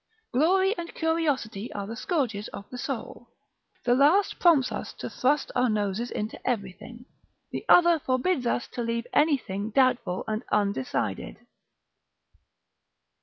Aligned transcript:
Glory 0.33 0.75
and 0.79 0.95
curiosity 0.95 1.71
are 1.73 1.85
the 1.85 1.95
scourges 1.95 2.47
of 2.47 2.67
the 2.71 2.77
soul; 2.79 3.27
the 3.85 3.93
last 3.93 4.39
prompts 4.39 4.71
us 4.71 4.93
to 4.93 5.11
thrust 5.11 5.51
our 5.53 5.69
noses 5.69 6.09
into 6.09 6.39
everything, 6.43 7.05
the 7.51 7.63
other 7.69 7.99
forbids 7.99 8.47
us 8.47 8.67
to 8.69 8.81
leave 8.81 9.05
anything 9.13 9.69
doubtful 9.69 10.23
and 10.27 10.41
undecided. 10.51 11.45